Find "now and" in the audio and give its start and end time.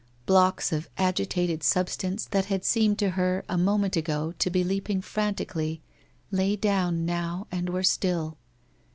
7.05-7.69